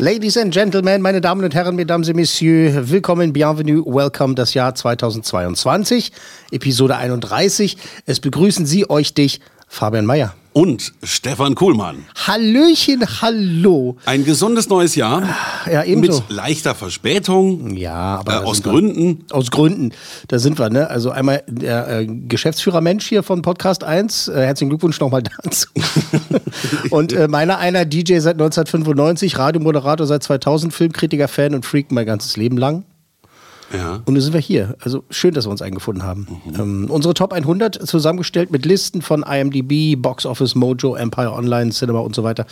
[0.00, 4.72] Ladies and Gentlemen, meine Damen und Herren, Mesdames et Messieurs, willkommen, bienvenue, welcome, das Jahr
[4.72, 6.12] 2022,
[6.52, 7.76] Episode 31.
[8.06, 10.36] Es begrüßen Sie euch dich, Fabian Mayer.
[10.58, 12.04] Und Stefan Kuhlmann.
[12.26, 13.96] Hallöchen, hallo.
[14.06, 15.22] Ein gesundes neues Jahr
[15.70, 16.18] Ja, ebenso.
[16.22, 17.76] mit leichter Verspätung.
[17.76, 18.72] Ja, aber Äh, aus sind wir.
[18.72, 19.24] Gründen.
[19.30, 19.92] Aus Gründen,
[20.26, 20.90] da sind wir, ne?
[20.90, 25.68] Also einmal der äh, Geschäftsführer Mensch hier von Podcast 1, äh, herzlichen Glückwunsch nochmal dazu.
[26.90, 32.04] und äh, meiner einer DJ seit 1995, Radiomoderator seit 2000, Filmkritiker, Fan und Freak mein
[32.04, 32.82] ganzes Leben lang.
[33.72, 33.96] Ja.
[34.04, 34.76] Und nun sind wir hier.
[34.80, 36.26] Also schön, dass wir uns eingefunden haben.
[36.58, 42.00] Ähm, unsere Top 100 zusammengestellt mit Listen von IMDb, Box Office, Mojo, Empire Online, Cinema
[42.00, 42.46] und so weiter.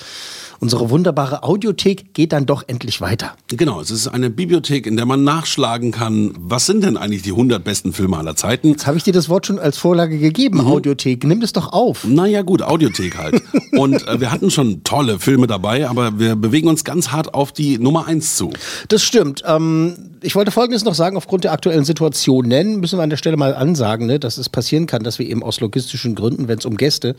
[0.59, 3.35] Unsere wunderbare Audiothek geht dann doch endlich weiter.
[3.49, 7.31] Genau, es ist eine Bibliothek, in der man nachschlagen kann, was sind denn eigentlich die
[7.31, 8.69] 100 besten Filme aller Zeiten.
[8.69, 11.25] Jetzt habe ich dir das Wort schon als Vorlage gegeben, Audiothek.
[11.25, 12.05] Nimm das doch auf.
[12.05, 13.43] Naja gut, Audiothek halt.
[13.73, 17.53] Und äh, wir hatten schon tolle Filme dabei, aber wir bewegen uns ganz hart auf
[17.53, 18.51] die Nummer 1 zu.
[18.89, 19.43] Das stimmt.
[19.47, 23.17] Ähm, ich wollte Folgendes noch sagen, aufgrund der aktuellen Situation nennen, müssen wir an der
[23.17, 26.59] Stelle mal ansagen, ne, dass es passieren kann, dass wir eben aus logistischen Gründen, wenn
[26.59, 27.15] es um Gäste,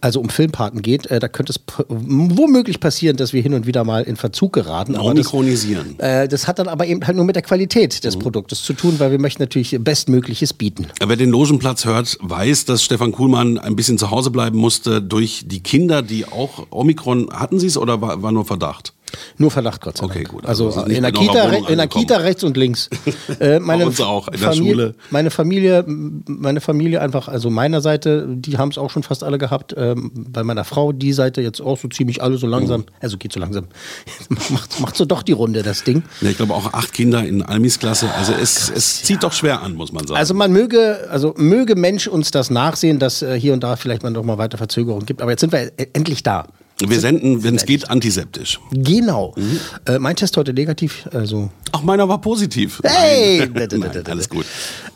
[0.00, 3.84] also um Filmpaten geht, äh, da könnte es womöglich passieren, dass wir hin und wieder
[3.84, 4.96] mal in Verzug geraten.
[4.96, 6.00] Aber das, Omikronisieren.
[6.00, 8.94] äh, das hat dann aber eben halt nur mit der Qualität des Produktes zu tun,
[8.98, 10.86] weil wir möchten natürlich Bestmögliches bieten.
[11.04, 15.44] Wer den Logenplatz hört, weiß, dass Stefan Kuhlmann ein bisschen zu Hause bleiben musste durch
[15.46, 18.94] die Kinder, die auch Omikron, hatten sie es oder war, war nur Verdacht?
[19.36, 20.28] Nur Verdacht, Gott sei Okay, Dank.
[20.28, 20.46] gut.
[20.46, 21.88] Also, Also, in, der Kita, in der angekommen.
[21.88, 22.88] Kita rechts und links.
[23.40, 24.94] Äh, meine uns auch, in der Familie, Schule.
[25.10, 29.38] Meine Familie, meine Familie einfach, also meiner Seite, die haben es auch schon fast alle
[29.38, 29.74] gehabt.
[29.76, 32.80] Ähm, bei meiner Frau, die Seite jetzt auch so ziemlich alle so langsam.
[32.80, 32.86] Mhm.
[33.00, 33.66] Also geht so langsam.
[34.50, 36.02] macht, macht so doch die Runde, das Ding.
[36.20, 38.08] Ja, ich glaube auch acht Kinder in Almis Klasse.
[38.16, 40.18] Also es, es zieht doch schwer an, muss man sagen.
[40.18, 44.02] Also man möge, also möge Mensch uns das nachsehen, dass äh, hier und da vielleicht
[44.02, 45.22] man doch mal weiter Verzögerungen gibt.
[45.22, 46.46] Aber jetzt sind wir e- endlich da.
[46.86, 48.60] Wir senden, wenn es geht, antiseptisch.
[48.70, 49.34] Genau.
[49.36, 49.60] Mhm.
[49.86, 52.80] Äh, mein Test heute negativ, also Ach, meiner war positiv.
[52.84, 53.48] Hey!
[53.52, 53.68] Nein.
[53.78, 54.46] Nein, alles gut.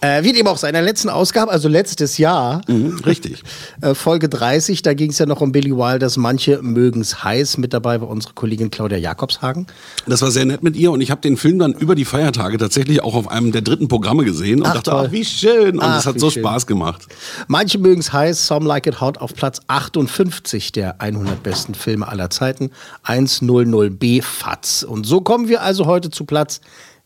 [0.00, 3.42] Äh, wie dem auch sei, in der letzten Ausgabe, also letztes Jahr, Mhm, richtig.
[3.82, 7.58] äh, Folge 30, da ging es ja noch um Billy Wilders, manche mögen's heiß.
[7.58, 9.66] Mit dabei war unsere Kollegin Claudia Jakobshagen.
[10.06, 12.56] Das war sehr nett mit ihr und ich habe den Film dann über die Feiertage
[12.58, 15.04] tatsächlich auch auf einem der dritten Programme gesehen und Ach, dachte, toll.
[15.08, 15.78] ach, wie schön.
[15.78, 16.42] Und es hat so schön.
[16.42, 17.06] Spaß gemacht.
[17.48, 22.30] Manche mögen's heiß, Some Like It Hot auf Platz 58 der 100 besten Filme aller
[22.30, 22.70] Zeiten.
[23.06, 24.84] 100b FATS.
[24.84, 26.60] Und so kommen wir also heute zu Platz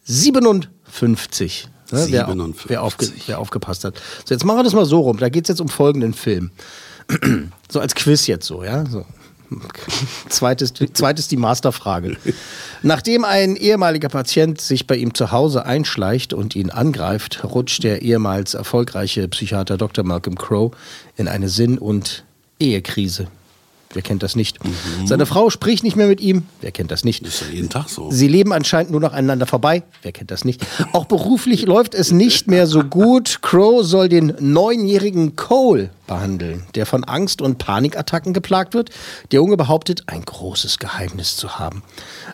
[0.05, 1.69] 57.
[1.93, 2.71] Ne, wer, 57.
[2.71, 4.01] Wer, aufge, wer aufgepasst hat.
[4.25, 5.19] So, jetzt machen wir das mal so rum.
[5.19, 6.51] Da geht's jetzt um folgenden Film.
[7.71, 8.85] so als Quiz jetzt so, ja.
[8.87, 9.05] So.
[10.29, 12.17] Zweites, zweites die Masterfrage.
[12.83, 18.03] Nachdem ein ehemaliger Patient sich bei ihm zu Hause einschleicht und ihn angreift, rutscht der
[18.03, 20.05] ehemals erfolgreiche Psychiater Dr.
[20.05, 20.73] Malcolm Crowe
[21.17, 22.25] in eine Sinn- und
[22.59, 23.29] Ehekrise.
[23.97, 24.59] Wer kennt das nicht?
[25.07, 26.43] Seine Frau spricht nicht mehr mit ihm.
[26.61, 27.27] Wer kennt das nicht?
[27.27, 28.11] Ist ja jeden Tag so.
[28.11, 29.85] Sie leben anscheinend nur noch aneinander vorbei.
[30.03, 30.61] Wer kennt das nicht?
[30.93, 33.39] Auch beruflich läuft es nicht mehr so gut.
[33.41, 38.91] Crow soll den neunjährigen Cole behandeln, der von Angst und Panikattacken geplagt wird.
[39.33, 41.83] Der Junge behauptet, ein großes Geheimnis zu haben.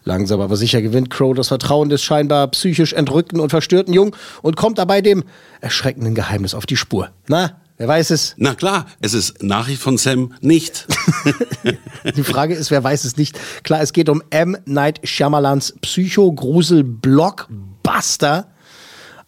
[0.02, 4.56] Langsam aber sicher gewinnt Crow das Vertrauen des scheinbar psychisch entrückten und verstörten Jungen und
[4.56, 5.22] kommt dabei dem
[5.60, 7.10] erschreckenden Geheimnis auf die Spur.
[7.28, 8.34] Na, wer weiß es?
[8.36, 10.86] Na klar, es ist Nachricht von Sam nicht.
[12.16, 13.36] Die Frage ist, wer weiß es nicht.
[13.64, 14.56] Klar, es geht um M.
[14.66, 18.46] Night Shyamalans Psycho-Grusel-Blockbuster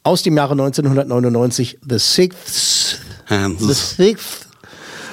[0.04, 3.60] aus dem Jahre 1999, The Sixth, Hans.
[3.60, 4.46] The Sixth,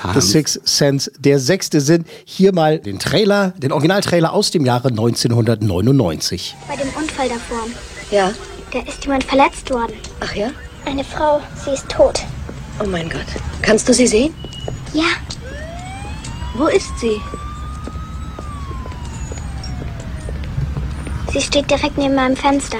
[0.03, 0.31] The Hans.
[0.31, 2.05] Sixth Sense, der sechste Sinn.
[2.25, 6.55] Hier mal den Trailer, den Originaltrailer aus dem Jahre 1999.
[6.67, 7.65] Bei dem Unfall davor,
[8.11, 8.31] Ja.
[8.71, 9.93] da ist jemand verletzt worden.
[10.19, 10.51] Ach ja?
[10.85, 12.21] Eine Frau, sie ist tot.
[12.79, 13.25] Oh mein Gott.
[13.61, 14.33] Kannst du sie sehen?
[14.93, 15.03] Ja,
[16.55, 17.19] Wo ist sie?
[21.31, 22.79] sie steht direkt neben meinem Fenster.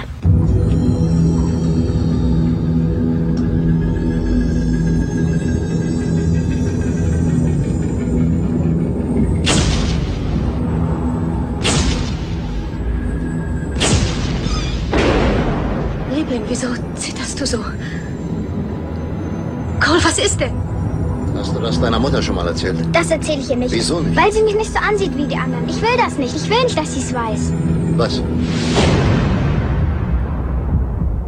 [21.81, 22.77] Deiner Mutter schon mal erzählt?
[22.93, 23.71] Das erzähle ich ihr nicht.
[23.71, 24.15] Wieso nicht?
[24.15, 25.67] Weil sie mich nicht so ansieht wie die anderen.
[25.67, 26.35] Ich will das nicht.
[26.35, 27.53] Ich will nicht, dass sie es weiß.
[27.97, 28.21] Was?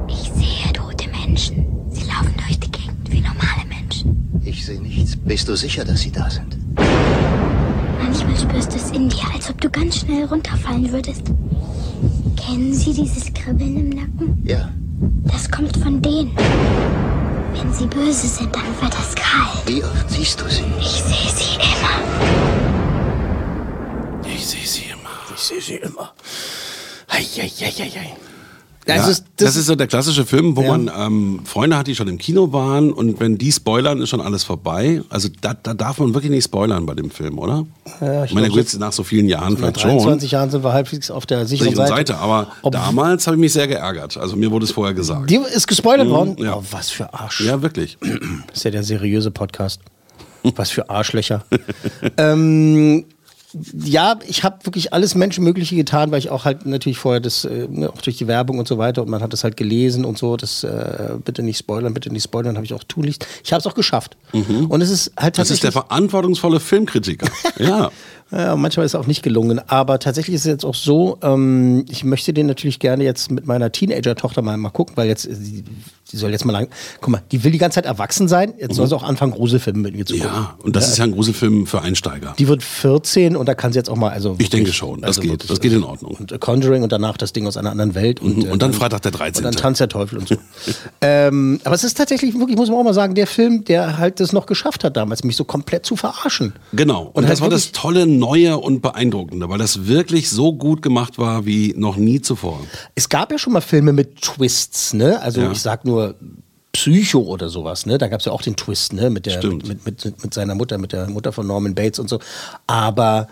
[0.08, 1.66] Ich sehe tote Menschen.
[1.90, 4.42] Sie laufen durch die Gegend wie normale Menschen.
[4.44, 5.16] Ich sehe nichts.
[5.16, 6.58] Bist du sicher, dass sie da sind?
[8.02, 11.24] Manchmal spürst du es in dir, als ob du ganz schnell runterfallen würdest.
[12.36, 14.42] Kennen Sie dieses Kribbeln im Nacken?
[14.44, 14.70] Ja.
[15.24, 16.32] Das kommt von denen.
[17.54, 19.68] Wenn sie böse sind, dann wird es kalt.
[19.68, 20.66] Wie oft siehst du sie?
[20.80, 21.96] Ich sehe sie immer.
[24.26, 25.10] Ich sehe sie immer.
[25.36, 26.14] Ich sehe sie immer.
[27.12, 28.18] Hei, hei, hei, hei,
[28.88, 28.96] hei.
[28.96, 30.78] Ja, Also es- das, ist so der klassische Film, wo Ja.
[30.78, 34.22] man ähm, Freunde hat, die schon im Kino waren und wenn die spoilern, ist schon
[34.22, 35.02] alles vorbei.
[35.10, 37.66] Also da, da darf man wirklich nicht spoilern bei dem Film, oder?
[38.02, 39.92] Ja, ich meine, glaub, nach so vielen Jahren Nach vielleicht schon.
[39.92, 42.14] 23 Jahren sind wir halbwegs auf der sicheren sicheren Seite.
[42.14, 42.18] Seite.
[42.18, 44.18] Aber Ob- damals habe ich mich sehr geärgert.
[44.18, 45.30] Also mir wurde es vorher gesagt.
[45.30, 46.36] Dir ist gespoilert Mhm, worden?
[46.40, 46.56] ja.
[46.58, 47.42] Oh, was für Arsch.
[47.42, 47.98] ja, wirklich.
[48.00, 49.82] Das ist ja der seriöse Podcast.
[50.56, 51.46] Was für Arschlöcher.
[52.18, 53.06] ähm,
[53.84, 57.68] ja, ich habe wirklich alles Menschenmögliche getan, weil ich auch halt natürlich vorher das, äh,
[57.70, 60.18] ne, auch durch die Werbung und so weiter und man hat das halt gelesen und
[60.18, 63.26] so, das äh, bitte nicht spoilern, bitte nicht spoilern, habe ich auch tunlichst.
[63.44, 64.18] Ich habe es auch geschafft.
[64.70, 65.42] Und es ist halt Mhm.
[65.42, 65.74] Das ist der tatsächlich.
[65.74, 67.28] verantwortungsvolle Filmkritiker.
[67.60, 67.92] ja.
[68.36, 69.62] Ja, manchmal ist es auch nicht gelungen.
[69.68, 73.46] Aber tatsächlich ist es jetzt auch so, ähm, ich möchte den natürlich gerne jetzt mit
[73.46, 75.64] meiner Teenager-Tochter mal, mal gucken, weil jetzt, äh, die,
[76.12, 76.68] die soll jetzt mal lang,
[77.00, 79.80] guck mal, die will die ganze Zeit erwachsen sein, jetzt soll sie auch anfangen, Gruselfilme
[79.80, 80.30] mit mir zu gucken.
[80.32, 82.34] ja, und das ist ja ein Gruselfilm für Einsteiger.
[82.40, 84.36] Die wird 14 und da kann sie jetzt auch mal, also.
[84.40, 86.16] Ich denke schon, das also geht, wirklich, das geht in Ordnung.
[86.20, 88.20] Und äh, Conjuring und danach das Ding aus einer anderen Welt.
[88.22, 89.46] Und, Mhm, äh, und dann Freitag der 13..
[89.46, 90.36] Und dann Tanz der Teufel und so.
[91.02, 94.20] ähm, aber es ist tatsächlich, wirklich, muss man auch mal sagen, der Film, der halt
[94.20, 96.54] das noch geschafft hat damals, mich so komplett zu verarschen.
[96.74, 97.04] Genau.
[97.04, 100.82] Und, Und das halt war das tolle, neue und beeindruckende, weil das wirklich so gut
[100.82, 102.60] gemacht war wie noch nie zuvor.
[102.96, 105.22] Es gab ja schon mal Filme mit Twists, ne?
[105.22, 105.52] Also Ja.
[105.52, 106.16] ich sag nur
[106.72, 107.98] Psycho oder sowas, ne?
[107.98, 109.10] Da gab es ja auch den Twist, ne?
[109.10, 112.20] Mit der mit, mit, mit seiner Mutter, mit der Mutter von Norman Bates und so.
[112.66, 113.28] Aber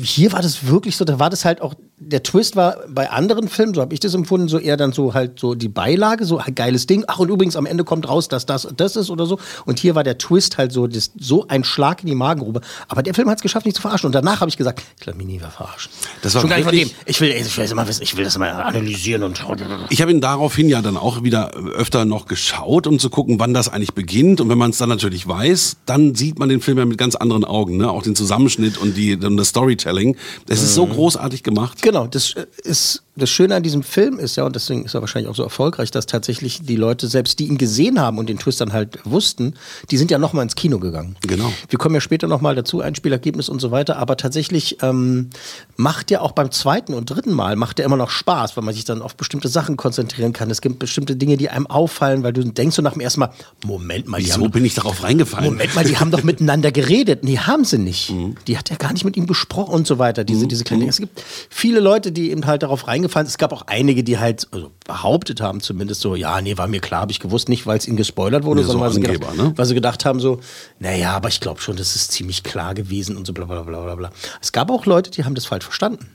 [0.00, 1.74] hier war das wirklich so, da war das halt auch,
[2.06, 5.14] der Twist war bei anderen Filmen, so habe ich das empfunden, so eher dann so
[5.14, 7.04] halt so die Beilage, so ein geiles Ding.
[7.06, 9.38] Ach, und übrigens am Ende kommt raus, dass das und das ist oder so.
[9.64, 12.60] Und hier war der Twist halt so, das, so ein Schlag in die Magengrube.
[12.88, 14.06] Aber der Film hat es geschafft, mich zu verarschen.
[14.06, 15.90] Und danach habe ich gesagt, ich lasse mich nie mehr verarschen.
[16.22, 16.90] Das war Schon gar nicht von dem.
[17.06, 19.42] Ich will, ich will das mal wissen, ich will das mal analysieren und
[19.90, 23.54] Ich habe ihn daraufhin ja dann auch wieder öfter noch geschaut, um zu gucken, wann
[23.54, 24.40] das eigentlich beginnt.
[24.40, 27.14] Und wenn man es dann natürlich weiß, dann sieht man den Film ja mit ganz
[27.14, 27.76] anderen Augen.
[27.76, 27.90] Ne?
[27.90, 30.16] Auch den Zusammenschnitt und, die, und das Storytelling.
[30.48, 31.82] Es ist so großartig gemacht.
[31.82, 35.00] Genau, das äh, ist das Schöne an diesem Film ist ja, und deswegen ist er
[35.00, 38.38] wahrscheinlich auch so erfolgreich, dass tatsächlich die Leute, selbst die ihn gesehen haben und den
[38.38, 39.54] Twist dann halt wussten,
[39.90, 41.14] die sind ja nochmal ins Kino gegangen.
[41.20, 41.52] Genau.
[41.68, 45.30] Wir kommen ja später nochmal dazu, Einspielergebnis und so weiter, aber tatsächlich ähm,
[45.76, 48.74] macht ja auch beim zweiten und dritten Mal, macht ja immer noch Spaß, weil man
[48.74, 50.50] sich dann auf bestimmte Sachen konzentrieren kann.
[50.50, 53.30] Es gibt bestimmte Dinge, die einem auffallen, weil du denkst so nach dem ersten Mal,
[53.64, 55.52] Moment mal, Wieso haben bin ich darauf reingefallen?
[55.52, 57.22] Moment mal, die haben doch miteinander geredet.
[57.22, 58.12] Nee, haben sie nicht.
[58.48, 60.24] Die hat ja gar nicht mit ihm gesprochen und so weiter.
[60.24, 60.90] Diese, diese kleinen Dinge.
[60.90, 63.26] Es gibt viele Leute, die eben halt darauf reingefallen sind.
[63.28, 66.80] Es gab auch einige, die halt also behauptet haben, zumindest so, ja, nee, war mir
[66.80, 69.30] klar, habe ich gewusst, nicht, weil es ihnen gespoilert wurde, so sondern weil, sie Angeber,
[69.30, 69.52] gedacht, ne?
[69.56, 70.40] weil sie gedacht haben, so,
[70.78, 73.82] naja, aber ich glaube schon, das ist ziemlich klar gewesen und so bla bla bla
[73.82, 74.10] bla bla.
[74.40, 76.08] Es gab auch Leute, die haben das falsch verstanden.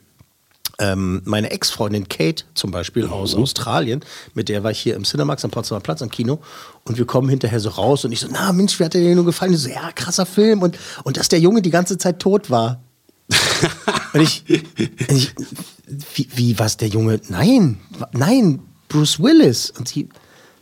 [0.81, 3.99] Ähm, meine Ex-Freundin Kate zum Beispiel aus Australien,
[4.33, 6.39] mit der war ich hier im Cinemax am Potsdamer Platz am Kino
[6.85, 9.13] und wir kommen hinterher so raus und ich so, na Mensch, wie hat der dir
[9.13, 9.51] nur gefallen?
[9.51, 12.81] Ich so, ja, krasser Film und, und dass der Junge die ganze Zeit tot war.
[14.13, 15.33] und ich, ich
[16.13, 17.19] wie, wie was der Junge?
[17.29, 17.79] Nein,
[18.11, 19.71] nein, Bruce Willis.
[19.71, 20.09] Und sie,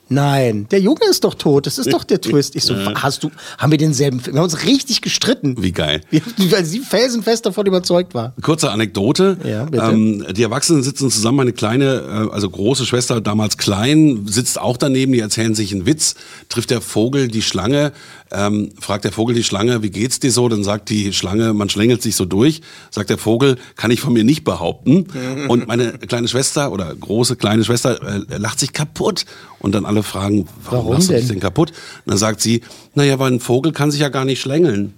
[0.09, 2.55] nein, der Junge ist doch tot, das ist doch der Twist.
[2.55, 4.35] Ich so, hast du, haben wir denselben Film?
[4.35, 5.55] Wir haben uns richtig gestritten.
[5.61, 6.01] Wie geil.
[6.49, 8.33] Weil sie felsenfest davon überzeugt war.
[8.41, 9.37] Kurze Anekdote.
[9.43, 9.83] Ja, bitte.
[9.83, 14.77] Ähm, die Erwachsenen sitzen zusammen, meine kleine, äh, also große Schwester, damals klein, sitzt auch
[14.77, 16.15] daneben, die erzählen sich einen Witz,
[16.49, 17.91] trifft der Vogel die Schlange,
[18.31, 20.49] ähm, fragt der Vogel die Schlange, wie geht's dir so?
[20.49, 22.61] Dann sagt die Schlange, man schlängelt sich so durch,
[22.91, 25.07] sagt der Vogel, kann ich von mir nicht behaupten.
[25.47, 29.25] Und meine kleine Schwester oder große kleine Schwester äh, lacht sich kaputt.
[29.59, 31.35] Und dann alle fragen, warum, Warum lachst du dich denn?
[31.35, 31.71] denn kaputt?
[32.05, 32.61] Und dann sagt sie,
[32.93, 34.93] naja, weil ein Vogel kann sich ja gar nicht schlängeln.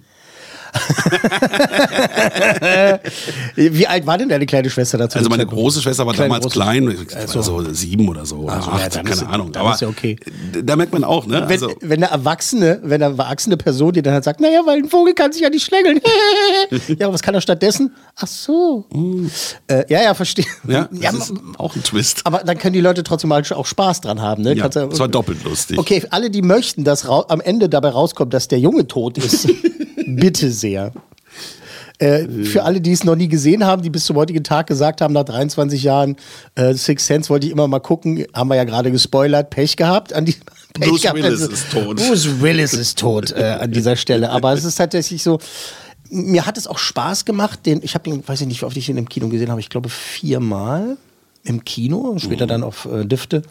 [3.56, 5.18] Wie alt war denn deine kleine Schwester dazu?
[5.18, 7.42] Also meine große Schwester war Kleine, damals große- klein, Also.
[7.42, 9.54] so sieben oder so, oder Also, ja, acht, dann keine ist- Ahnung.
[9.56, 10.16] Aber ja okay.
[10.62, 11.42] da merkt man auch, ne?
[11.46, 14.78] Wenn, Also, wenn eine Erwachsene, wenn eine erwachsene Person, die dann halt sagt, naja, weil
[14.78, 16.00] ein Vogel kann sich ja nicht schlängeln.
[16.98, 17.94] ja, aber was kann er stattdessen?
[18.16, 18.86] Ach so.
[19.66, 20.44] Äh, ja, ja, verstehe.
[20.68, 22.22] Ja, das ja, auch ein Twist.
[22.24, 24.42] aber dann können die Leute trotzdem mal auch Spaß dran haben.
[24.42, 24.54] Ne?
[24.54, 25.78] Ja, es war doppelt lustig.
[25.78, 29.48] Okay, alle, die möchten, dass am Ende dabei rauskommt, dass der Junge tot ist,
[30.16, 30.92] bitte sehr.
[32.00, 35.02] Äh, für alle, die es noch nie gesehen haben, die bis zum heutigen Tag gesagt
[35.02, 36.16] haben, nach 23 Jahren
[36.54, 40.14] äh, Six Sense wollte ich immer mal gucken, haben wir ja gerade gespoilert, Pech gehabt
[40.14, 40.32] an die
[40.72, 41.96] Pech Bruce gehabt, Willis also- ist tot.
[41.96, 44.30] Bruce Willis ist tot äh, an dieser Stelle.
[44.30, 45.38] Aber es ist tatsächlich so.
[46.08, 48.76] Mir hat es auch Spaß gemacht, den, ich habe ihn, weiß ich nicht, wie oft
[48.76, 50.96] ich ihn im Kino gesehen habe, ich glaube viermal
[51.44, 53.42] im Kino, später dann auf äh, Düfte,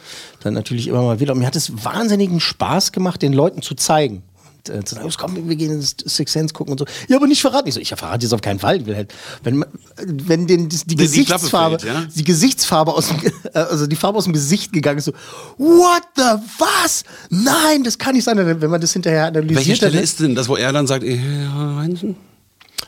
[0.42, 1.34] dann natürlich immer mal wieder.
[1.34, 4.24] Und mir hat es wahnsinnigen Spaß gemacht, den Leuten zu zeigen.
[4.70, 6.86] Und, äh, zu sagen, "Los, komm, wir gehen ins Six Sense gucken und so.
[7.08, 7.68] Ja, aber nicht verraten.
[7.68, 8.84] Ich so, ich verrate jetzt auf keinen Fall.
[8.86, 9.66] Halt, wenn,
[9.98, 12.06] wenn den, die, die die Gesichtsfarbe, fällt, ja?
[12.16, 13.18] die Gesichtsfarbe aus dem,
[13.54, 15.14] äh, also die Farbe aus dem Gesicht gegangen ist, so,
[15.58, 16.24] what the,
[16.58, 17.04] was?
[17.30, 18.38] Nein, das kann nicht sein.
[18.38, 21.04] Wenn man das hinterher analysiert, Welche Stelle dann- ist denn das, wo er dann sagt,
[21.04, 22.16] äh, Heinzen?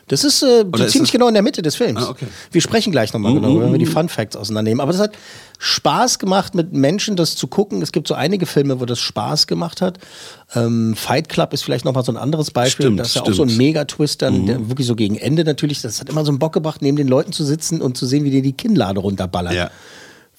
[0.08, 2.04] Das ist äh, so ziemlich genau in der Mitte des Films.
[2.04, 2.28] Ah, okay.
[2.52, 4.82] Wir sprechen gleich nochmal genau, wenn wir die Fun Facts auseinandernehmen.
[4.82, 5.14] Aber das hat
[5.60, 7.82] Spaß gemacht, mit Menschen das zu gucken.
[7.82, 10.00] Es gibt so einige Filme, wo das Spaß gemacht hat.
[10.54, 12.88] Ähm, Fight Club ist vielleicht nochmal so ein anderes Beispiel.
[12.88, 13.56] Stimmt, das ist ja auch so ein.
[13.56, 15.82] Megatwist dann, der wirklich so gegen Ende natürlich.
[15.82, 18.24] Das hat immer so einen Bock gebracht, neben den Leuten zu sitzen und zu sehen,
[18.24, 19.54] wie die die Kinnlade runterballern.
[19.54, 19.72] Ja.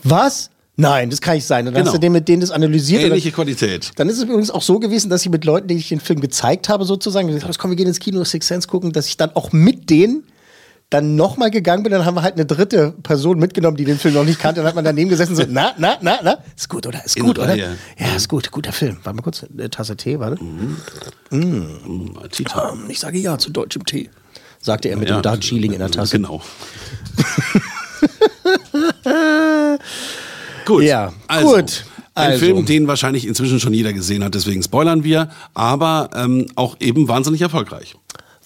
[0.02, 0.50] Was?
[0.76, 1.66] Nein, das kann nicht sein.
[1.66, 1.86] Dann Genau.
[1.86, 3.02] hast du den mit denen das analysiert.
[3.02, 3.90] Ähnliche oder- Qualität.
[3.96, 6.20] dann ist es übrigens auch so gewesen, dass ich mit Leuten, denen ich den Film
[6.20, 9.16] gezeigt habe, sozusagen, gesagt habe, komm, wir gehen ins Kino Six Sense gucken, dass ich
[9.18, 10.24] dann auch mit denen
[10.88, 14.12] dann nochmal gegangen bin, dann haben wir halt eine dritte Person mitgenommen, die den Film
[14.14, 16.68] noch nicht kannte, dann hat man daneben gesessen und so, na, na, na, na, ist
[16.68, 17.02] gut, oder?
[17.02, 17.56] Ist In gut, der oder?
[17.56, 17.68] Ja,
[18.14, 18.98] ist gut, guter Film.
[19.02, 20.38] Warte mal kurz, eine Tasse Tee, warte.
[22.30, 22.72] Tita.
[22.72, 24.10] Ähm, Ich sage ja zu deutschem Tee,
[24.60, 26.16] sagte er mit dem Darjeeling in der Tasse.
[26.16, 26.42] Genau.
[30.64, 30.82] gut.
[30.84, 31.84] Ja, also, gut.
[32.14, 32.44] Ein Also.
[32.44, 37.08] Film, den wahrscheinlich inzwischen schon jeder gesehen hat, deswegen spoilern wir, aber ähm, auch eben
[37.08, 37.94] wahnsinnig erfolgreich.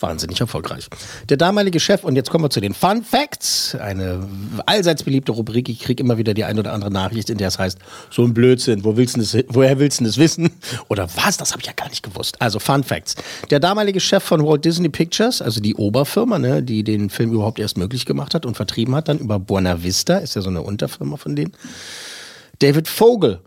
[0.01, 0.89] Wahnsinnig erfolgreich.
[1.29, 4.29] Der damalige Chef, und jetzt kommen wir zu den Fun Facts, eine
[4.67, 5.69] allseits beliebte Rubrik.
[5.69, 7.79] Ich kriege immer wieder die ein oder andere Nachricht, in der es heißt,
[8.11, 10.51] so ein Blödsinn, wo willst das, woher willst du das wissen?
[10.89, 12.41] Oder was, das habe ich ja gar nicht gewusst.
[12.41, 13.15] Also Fun Facts.
[13.51, 17.59] Der damalige Chef von Walt Disney Pictures, also die Oberfirma, ne, die den Film überhaupt
[17.59, 20.63] erst möglich gemacht hat und vertrieben hat, dann über Buena Vista, ist ja so eine
[20.63, 21.53] Unterfirma von denen.
[22.59, 23.41] David Vogel.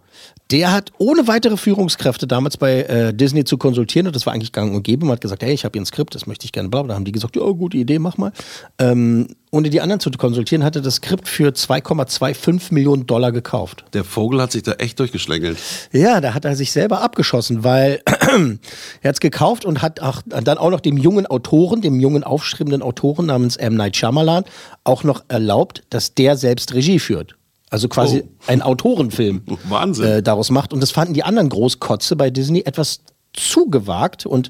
[0.51, 4.51] Der hat ohne weitere Führungskräfte damals bei äh, Disney zu konsultieren, und das war eigentlich
[4.51, 6.51] gang und gäbe, man hat gesagt, hey, ich habe hier ein Skript, das möchte ich
[6.51, 6.81] gerne, bla.
[6.83, 8.31] Da haben die gesagt, ja, gute Idee, mach mal.
[8.79, 13.85] Ähm, ohne die anderen zu konsultieren, hat er das Skript für 2,25 Millionen Dollar gekauft.
[13.93, 15.57] Der Vogel hat sich da echt durchgeschlängelt.
[15.91, 20.21] Ja, da hat er sich selber abgeschossen, weil er hat es gekauft und hat auch,
[20.25, 23.75] dann auch noch dem jungen Autoren, dem jungen aufschreibenden Autoren namens M.
[23.75, 24.45] Night Shyamalan
[24.83, 27.38] auch noch erlaubt, dass der selbst Regie führt.
[27.69, 28.29] Also quasi Oh.
[28.47, 30.05] ein Autorenfilm Wahnsinn.
[30.05, 30.73] Äh, daraus macht.
[30.73, 33.01] Und das fanden die anderen Großkotze bei Disney etwas
[33.33, 34.49] zu gewagt und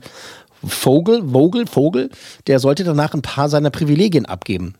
[0.65, 2.09] Vogel, Vogel, Vogel,
[2.47, 4.75] der sollte danach ein paar seiner Privilegien abgeben.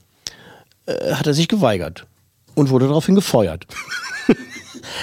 [0.85, 2.05] Äh, hat er sich geweigert
[2.55, 3.65] und wurde daraufhin gefeuert.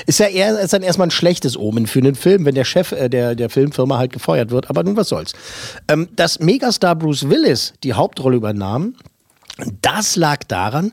[0.07, 2.93] Ist ja eher, ist dann erstmal ein schlechtes Omen für einen Film, wenn der Chef
[2.93, 4.69] äh, der, der Filmfirma halt gefeuert wird.
[4.71, 5.33] Aber nun, was soll's.
[5.89, 8.95] Ähm, dass Megastar Bruce Willis die Hauptrolle übernahm,
[9.83, 10.93] das lag daran,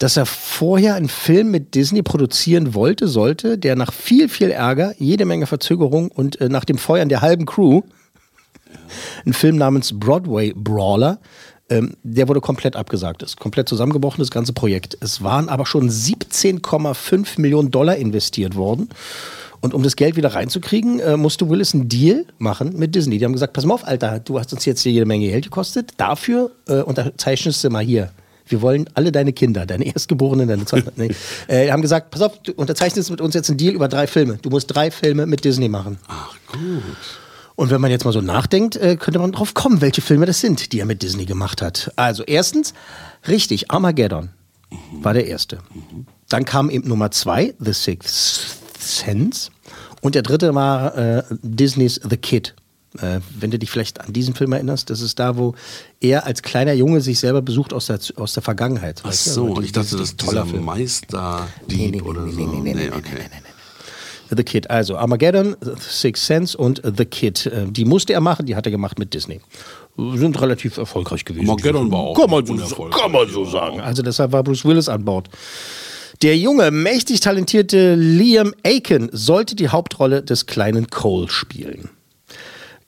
[0.00, 4.94] dass er vorher einen Film mit Disney produzieren wollte, sollte, der nach viel, viel Ärger,
[4.98, 7.82] jede Menge Verzögerung und äh, nach dem Feuern der halben Crew,
[9.26, 11.18] ein Film namens Broadway Brawler,
[11.68, 13.22] ähm, der wurde komplett abgesagt.
[13.22, 14.96] Ist komplett zusammengebrochen, das ganze Projekt.
[15.02, 18.88] Es waren aber schon 17,5 Millionen Dollar investiert worden.
[19.60, 23.18] Und um das Geld wieder reinzukriegen, äh, musste Willis einen Deal machen mit Disney.
[23.18, 25.44] Die haben gesagt, pass mal auf, Alter, du hast uns jetzt hier jede Menge Geld
[25.44, 25.92] gekostet.
[25.98, 28.10] Dafür äh, unterzeichnest du mal hier.
[28.50, 31.10] Wir wollen alle deine Kinder, deine Erstgeborenen, deine zweite, nee,
[31.48, 34.38] äh, haben gesagt, pass auf, du unterzeichnest mit uns jetzt einen Deal über drei Filme.
[34.42, 35.98] Du musst drei Filme mit Disney machen.
[36.08, 36.82] Ach gut.
[37.56, 40.40] Und wenn man jetzt mal so nachdenkt, äh, könnte man drauf kommen, welche Filme das
[40.40, 41.92] sind, die er mit Disney gemacht hat.
[41.96, 42.72] Also erstens,
[43.28, 44.30] richtig, Armageddon
[44.92, 45.58] war der erste.
[46.28, 49.50] Dann kam eben Nummer zwei, The Sixth Sense.
[50.00, 52.54] Und der dritte war äh, Disneys The Kid.
[52.98, 55.54] Äh, wenn du dich vielleicht an diesen Film erinnerst, das ist da, wo
[56.00, 59.00] er als kleiner Junge sich selber besucht aus der, aus der Vergangenheit.
[59.04, 60.64] Ach so, Also ich dachte, das ist toller dieser Film.
[60.64, 62.38] Meisterdieb Nee, nee, nee, oder nee, so.
[62.40, 63.00] nee, nee, nee, nee, okay.
[63.14, 64.36] nee, nee, nee.
[64.36, 67.46] The Kid, also Armageddon, The Sixth Sense und The Kid.
[67.46, 69.40] Äh, Die musste er machen, die hat er gemacht mit Disney.
[69.96, 71.48] Sind relativ erfolgreich gewesen.
[71.48, 73.80] Armageddon war auch kann man, so, kann man so sagen.
[73.80, 75.28] Also deshalb war Bruce Willis an Bord.
[76.22, 81.88] Der junge, mächtig talentierte Liam Aiken sollte die Hauptrolle des kleinen Cole spielen.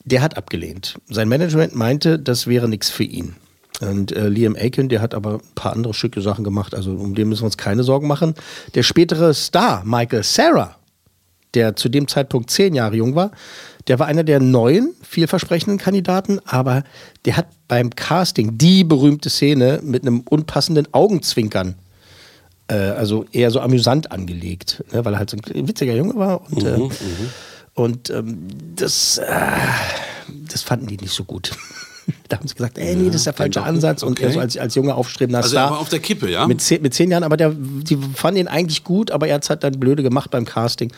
[0.04, 0.96] Der hat abgelehnt.
[1.08, 3.36] Sein Management meinte, das wäre nichts für ihn.
[3.80, 7.14] Und äh, Liam Aiken, der hat aber ein paar andere Stücke Sachen gemacht, also um
[7.14, 8.34] den müssen wir uns keine Sorgen machen.
[8.74, 10.76] Der spätere Star, Michael Sarah,
[11.54, 13.32] der zu dem Zeitpunkt zehn Jahre jung war,
[13.88, 16.84] der war einer der neuen, vielversprechenden Kandidaten, aber
[17.24, 21.74] der hat beim Casting die berühmte Szene mit einem unpassenden Augenzwinkern,
[22.68, 26.48] äh, also eher so amüsant angelegt, ne, weil er halt so ein witziger Junge war.
[26.50, 26.78] Und, äh,
[27.74, 29.26] und ähm, das, äh,
[30.50, 31.52] das fanden die nicht so gut.
[32.28, 33.62] da haben sie gesagt, ey, nee, das ist der falsche.
[33.62, 34.02] Ansatz.
[34.02, 34.24] Und Okay.
[34.24, 35.66] er so als, als junger aufstrebender Also Star.
[35.66, 36.46] er war auf der Kippe, ja?
[36.46, 39.44] Mit zehn, mit zehn Jahren, aber der, die fanden ihn eigentlich gut, aber er hat
[39.44, 40.92] es halt dann blöde gemacht beim Casting.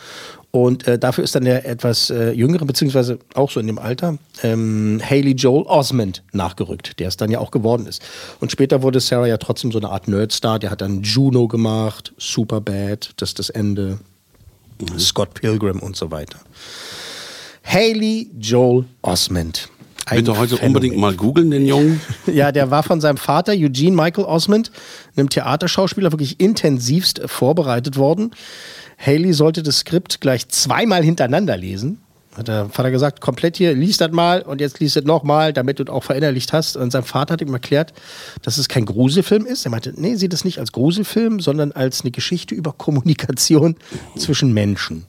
[0.51, 4.17] Und äh, dafür ist dann der etwas äh, jüngere, beziehungsweise auch so in dem Alter,
[4.41, 8.01] ähm, Haley Joel Osment nachgerückt, der es dann ja auch geworden ist.
[8.39, 10.57] Und später wurde Sarah ja trotzdem so eine Art Nerdstar.
[10.59, 13.99] Der hat dann Juno gemacht, Superbad, das ist das Ende,
[14.97, 16.39] Scott Pilgrim und so weiter.
[17.63, 19.69] Haley Joel Osment.
[20.07, 20.67] Ein Bitte heute Phänomen.
[20.67, 21.99] unbedingt mal googeln, den Jungen.
[22.27, 24.71] Ja, der war von seinem Vater Eugene Michael Osmond,
[25.15, 28.31] einem Theaterschauspieler, wirklich intensivst vorbereitet worden.
[29.03, 31.99] Haley sollte das Skript gleich zweimal hintereinander lesen.
[32.35, 35.79] Hat der Vater gesagt, komplett hier, lies das mal und jetzt lies das nochmal, damit
[35.79, 36.75] du es auch verinnerlicht hast.
[36.75, 37.93] Und sein Vater hat ihm erklärt,
[38.41, 39.65] dass es kein Gruselfilm ist.
[39.65, 43.77] Er meinte, nee, sieh das nicht als Gruselfilm, sondern als eine Geschichte über Kommunikation
[44.17, 45.05] zwischen Menschen.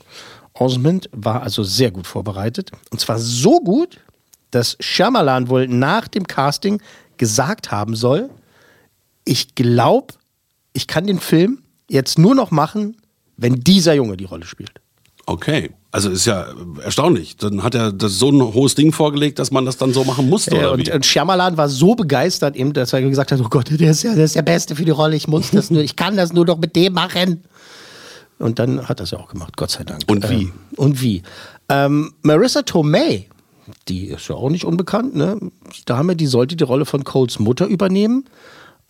[0.54, 2.70] Osmond war also sehr gut vorbereitet.
[2.90, 4.00] Und zwar so gut,
[4.50, 6.80] dass Shyamalan wohl nach dem Casting
[7.18, 8.30] gesagt haben soll,
[9.24, 10.14] ich glaube,
[10.72, 12.96] ich kann den Film jetzt nur noch machen,
[13.36, 14.80] wenn dieser Junge die Rolle spielt.
[15.26, 15.72] Okay.
[15.96, 16.48] Also ist ja
[16.84, 17.38] erstaunlich.
[17.38, 20.28] Dann hat er das so ein hohes Ding vorgelegt, dass man das dann so machen
[20.28, 20.54] musste.
[20.54, 20.92] Äh, oder und, wie?
[20.92, 24.14] und Shyamalan war so begeistert, eben, dass er gesagt hat: Oh Gott, der ist, ja,
[24.14, 25.16] der ist der Beste für die Rolle.
[25.16, 27.44] Ich muss das nur, ich kann das nur noch mit dem machen.
[28.38, 30.02] Und dann hat er es ja auch gemacht, Gott sei Dank.
[30.06, 30.42] Und wie?
[30.42, 31.22] Ähm, und wie?
[31.70, 33.30] Ähm, Marissa Tomei,
[33.88, 35.38] die ist ja auch nicht unbekannt, ne?
[35.40, 38.26] Die Dame, die sollte die Rolle von Coles Mutter übernehmen,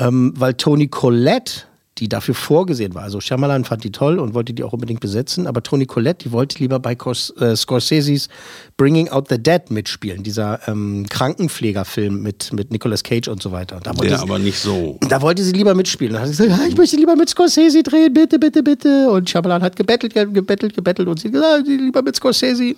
[0.00, 1.66] ähm, weil Toni Collette,
[1.98, 5.46] die dafür vorgesehen war, also Shyamalan fand die toll und wollte die auch unbedingt besetzen,
[5.46, 8.28] aber Toni Collette, die wollte lieber bei Cors äh, Scorseses
[8.76, 13.76] Bringing Out the Dead mitspielen, dieser ähm, Krankenpflegerfilm mit, mit Nicolas Cage und so weiter.
[13.76, 14.98] Und da wollte Der sie- aber nicht so.
[15.08, 16.12] da wollte sie lieber mitspielen.
[16.12, 19.10] Da hat sie gesagt, "Ah, ich möchte lieber mit Scorsese drehen, bitte, bitte, bitte.
[19.10, 22.74] Und Shyamalan hat gebettelt, ge- gebettelt, gebettelt und sie gesagt, "Ah, lieber mit Scorsese.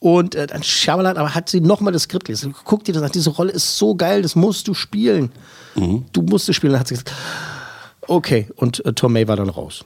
[0.00, 2.54] Und äh, dann Shyamalan aber hat sie nochmal das Skript gelesen.
[2.64, 5.30] Guck dir das an, diese Rolle ist so geil, das musst du spielen.
[6.12, 6.72] Du musst es spielen.
[6.72, 7.12] Dann hat sie gesagt,
[8.08, 8.48] okay.
[8.56, 9.84] Und äh, Tomei war dann raus.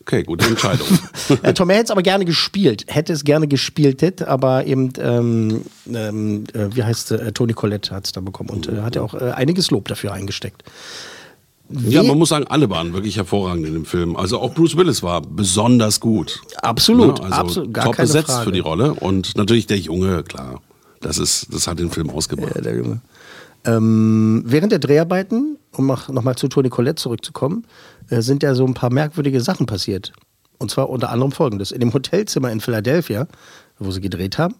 [0.00, 0.86] Okay, gute Entscheidung.
[1.42, 6.44] Äh, Tomei hätte es aber gerne gespielt, hätte es gerne gespielt, aber eben, ähm, ähm,
[6.52, 9.14] äh, wie heißt äh, Toni Collette hat es dann bekommen und äh, hat ja auch
[9.14, 10.62] äh, einiges Lob dafür eingesteckt.
[11.70, 14.16] ja, man muss sagen, alle waren wirklich hervorragend in dem Film.
[14.16, 16.42] Also auch Bruce Willis war besonders gut.
[16.56, 17.24] Absolut, Ne?
[17.24, 18.44] also absolut, gar top keine besetzt Frage.
[18.44, 18.92] für die Rolle.
[18.92, 20.60] Und natürlich der Junge, klar.
[21.00, 22.54] Das, ist, das hat den Film ausgemacht.
[22.54, 23.00] Ja, der Junge.
[23.64, 27.66] Ähm, während der Dreharbeiten, um nochmal zu Toni Collette zurückzukommen,
[28.08, 30.12] äh, sind ja so ein paar merkwürdige Sachen passiert.
[30.58, 31.72] Und zwar unter anderem folgendes.
[31.72, 33.26] In dem Hotelzimmer in Philadelphia,
[33.78, 34.54] wo sie gedreht haben,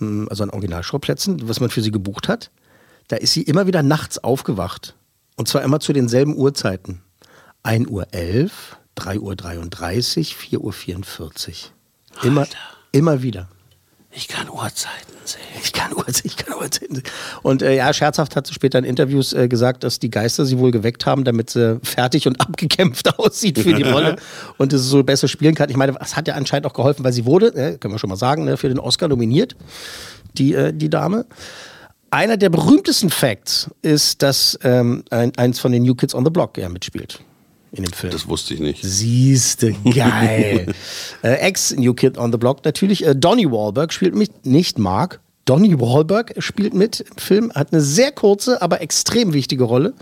[0.00, 2.50] ähm, also an Originalschauplätzen, was man für sie gebucht hat,
[3.08, 4.94] da ist sie immer wieder nachts aufgewacht.
[5.36, 7.02] Und zwar immer zu denselben Uhrzeiten.
[7.62, 11.72] 1 Uhr 11, 3 Uhr 33, 4 Uhr 44.
[12.22, 12.46] Immer,
[12.92, 13.48] immer wieder.
[14.12, 15.40] Ich kann Uhrzeiten sehen.
[15.62, 16.96] Ich kann Uhrzeiten, ich kann Uhrzeiten.
[16.96, 17.04] sehen.
[17.42, 20.58] Und äh, ja, scherzhaft hat sie später in Interviews äh, gesagt, dass die Geister sie
[20.58, 24.16] wohl geweckt haben, damit sie fertig und abgekämpft aussieht für die Rolle
[24.58, 25.70] und es so besser spielen kann.
[25.70, 28.10] Ich meine, das hat ja anscheinend auch geholfen, weil sie wurde, äh, können wir schon
[28.10, 29.54] mal sagen, ne, für den Oscar nominiert,
[30.36, 31.26] die, äh, die Dame.
[32.10, 36.30] Einer der berühmtesten Facts ist, dass ähm, ein, eins von den New Kids on the
[36.30, 37.20] Block ja mitspielt
[37.72, 38.12] in dem Film.
[38.12, 38.82] Das wusste ich nicht.
[38.82, 40.66] Siehste, geil.
[41.22, 43.06] äh, Ex-New Kid on the Block natürlich.
[43.06, 45.20] Äh, Donny Wahlberg spielt mit, nicht Mark.
[45.44, 49.94] Donny Wahlberg spielt mit im Film, hat eine sehr kurze, aber extrem wichtige Rolle.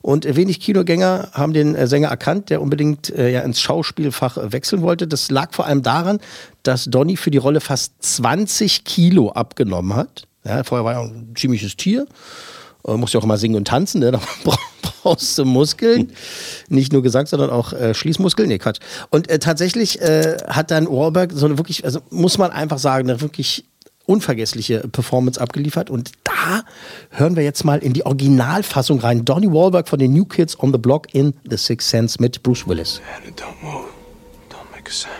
[0.00, 4.82] Und wenig Kinogänger haben den äh, Sänger erkannt, der unbedingt äh, ja, ins Schauspielfach wechseln
[4.82, 5.08] wollte.
[5.08, 6.20] Das lag vor allem daran,
[6.62, 10.24] dass Donny für die Rolle fast 20 Kilo abgenommen hat.
[10.44, 12.06] Ja, vorher war er ein ziemliches Tier.
[12.86, 14.10] Äh, muss ja auch immer singen und tanzen, ne?
[14.12, 14.58] da bra-
[15.02, 16.12] brauchst du Muskeln.
[16.68, 18.48] Nicht nur Gesang, sondern auch äh, Schließmuskeln.
[18.48, 18.80] Nee, Quatsch.
[19.10, 23.08] Und äh, tatsächlich äh, hat dann Wahlberg so eine wirklich, also muss man einfach sagen,
[23.08, 23.64] eine wirklich
[24.06, 25.90] unvergessliche Performance abgeliefert.
[25.90, 26.62] Und da
[27.10, 29.24] hören wir jetzt mal in die Originalfassung rein.
[29.24, 32.66] Donny Wahlberg von den New Kids on the Block in The Sixth Sense mit Bruce
[32.66, 33.00] Willis.
[33.12, 33.88] Hannah, don't move.
[34.48, 35.12] Don't make a sound.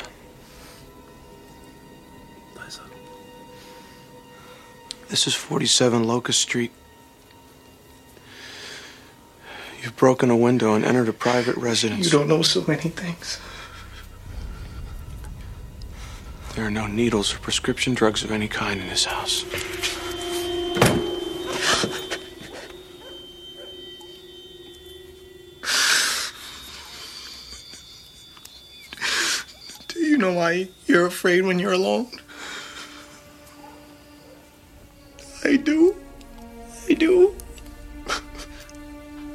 [5.11, 6.71] This is 47 Locust Street.
[9.83, 12.05] You've broken a window and entered a private residence.
[12.05, 13.39] You don't know so many things.
[16.55, 19.45] There are no needles or prescription drugs of any kind in this house.
[29.87, 32.11] Do you know why you're afraid when you're alone?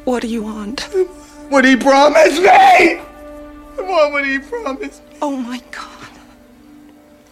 [0.05, 0.81] What do you want?
[1.49, 2.99] What he promised me!
[3.77, 5.17] What would he promise me?
[5.21, 6.09] Oh my god.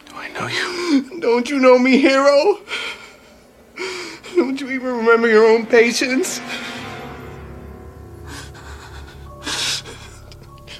[0.07, 1.19] Do I know you?
[1.19, 2.59] Don't you know me, hero?
[4.35, 6.41] Don't you even remember your own patients?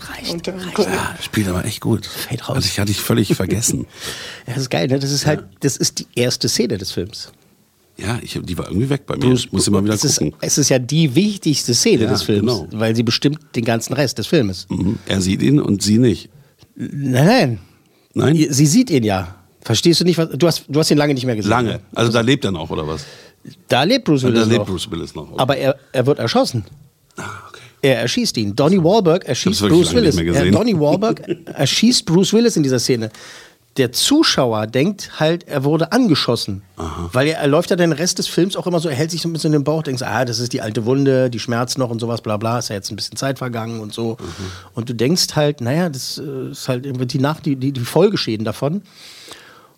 [0.10, 0.78] Reicht, reicht.
[0.78, 2.06] Ja, spielt aber echt gut.
[2.06, 2.56] Fade raus.
[2.58, 3.88] Also ich hatte ich völlig vergessen.
[4.48, 4.98] Ja, das ist geil, ne?
[4.98, 7.32] Das ist halt, das ist die erste Szene des Films.
[8.02, 9.34] Ja, ich, die war irgendwie weg bei mir.
[9.34, 10.34] ich muss immer wieder es ist, gucken.
[10.42, 12.68] es ist ja die wichtigste Szene Ja, des Films, genau.
[12.72, 14.66] weil sie bestimmt den ganzen Rest des Filmes.
[14.70, 14.98] Mhm.
[15.06, 16.30] Er sieht ihn und sie nicht.
[16.76, 17.60] Nein, nein.
[18.14, 18.48] Nein?
[18.50, 19.36] Sie sieht ihn ja.
[19.62, 21.52] Verstehst du nicht, was, du hast, du hast ihn lange nicht mehr gesehen.
[21.52, 21.80] Lange.
[21.94, 23.06] Also da lebt er noch, oder was?
[23.68, 24.66] Da lebt Bruce Da Willis lebt noch.
[24.68, 25.38] Bruce Willis noch.
[25.38, 26.64] Aber er, er wird erschossen.
[27.18, 27.60] Ah, okay.
[27.84, 28.56] Er erschießt ihn.
[28.56, 30.16] Donnie Wahlberg erschießt Bruce Willis.
[30.16, 33.10] Donnie Wahlberg erschießt Bruce Willis in dieser Szene.
[33.78, 36.62] Der Zuschauer denkt halt, er wurde angeschossen.
[37.14, 39.22] Weil er, er läuft ja den Rest des Films auch immer so, er hält sich
[39.22, 41.78] so ein bisschen in den Bauch, denkst, ah, das ist die alte Wunde, die schmerzt
[41.78, 44.18] noch und sowas, bla bla, ist ja jetzt ein bisschen Zeit vergangen und so.
[44.74, 47.82] Und du denkst halt, naja, das äh, ist halt irgendwie die, Nach die, die, die
[47.82, 48.82] Folgeschäden davon.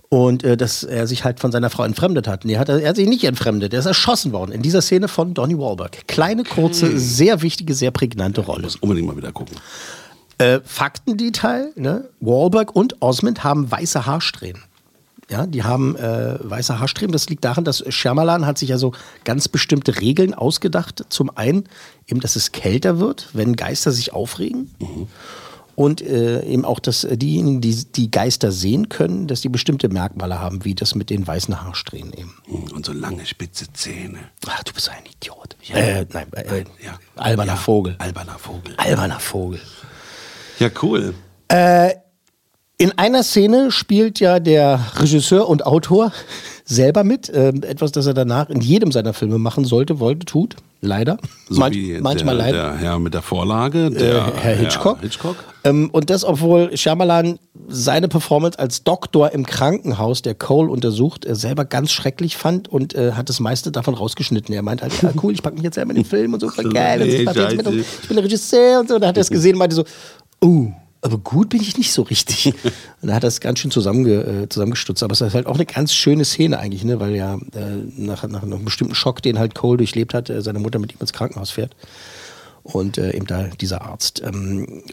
[0.09, 2.45] Und äh, dass er sich halt von seiner Frau entfremdet hat.
[2.45, 3.73] Nee, hat er, er hat sich nicht entfremdet.
[3.73, 4.51] Er ist erschossen worden.
[4.51, 6.07] In dieser Szene von Donnie Wahlberg.
[6.07, 8.61] Kleine, kurze, sehr wichtige, sehr prägnante Rolle.
[8.61, 9.57] Muss unbedingt mal wieder gucken.
[10.37, 12.09] Äh, Faktendetail: ne?
[12.19, 14.63] Wahlberg und Osmond haben weiße Haarsträhnen.
[15.29, 17.11] Ja, die haben äh, weiße Haarsträhnen.
[17.11, 18.91] Das liegt daran, dass Shyamalan hat sich ja so
[19.23, 21.05] ganz bestimmte Regeln ausgedacht.
[21.09, 21.63] Zum einen
[22.07, 24.69] eben, dass es kälter wird, wenn Geister sich aufregen.
[25.75, 30.39] Und äh, eben auch, dass diejenigen, die die Geister sehen können, dass die bestimmte Merkmale
[30.39, 32.35] haben, wie das mit den weißen Haarsträhnen eben.
[32.73, 34.19] Und so lange spitze Zähne.
[34.45, 35.55] Ach, du bist ein Idiot.
[35.69, 36.99] Äh, nein, äh, ja.
[37.15, 37.95] alberner Ja, Vogel.
[37.97, 38.75] Alberner Vogel.
[38.77, 39.61] Alberner Vogel.
[40.63, 41.13] Ja, cool.
[42.77, 46.11] In einer Szene spielt ja der Regisseur und Autor
[46.65, 47.31] selber mit.
[47.33, 50.55] Ähm, etwas, das er danach in jedem seiner Filme machen sollte, wollte, tut.
[50.81, 51.17] Leider.
[51.47, 52.71] So Manch, manchmal der, leider.
[52.71, 54.99] Der Herr mit der Vorlage, der äh, Herr Hitchcock.
[54.99, 55.37] Hitchcock.
[55.63, 61.35] Ähm, und das, obwohl Shyamalan seine Performance als Doktor im Krankenhaus, der Cole untersucht, äh,
[61.35, 64.53] selber ganz schrecklich fand und äh, hat das meiste davon rausgeschnitten.
[64.53, 66.47] Er meint halt, ja cool, ich packe mich jetzt selber in den Film und so,
[66.47, 67.01] geil.
[67.01, 68.95] Und ich, jetzt mit und ich bin der Regisseur und so.
[68.95, 69.85] Und dann hat er es gesehen und meinte so,
[70.43, 70.71] oh,
[71.03, 72.53] aber gut bin ich nicht so richtig.
[72.63, 72.73] und
[73.09, 75.03] da hat es ganz schön zusammenge, äh, zusammengestutzt.
[75.03, 77.01] Aber es ist halt auch eine ganz schöne Szene eigentlich, ne?
[77.01, 80.59] weil ja äh, nach, nach einem bestimmten Schock, den halt Cole durchlebt hat, äh, seine
[80.59, 81.75] Mutter mit ihm ins Krankenhaus fährt.
[82.63, 84.23] Und äh, eben da dieser Arzt.
[84.25, 84.83] Ähm,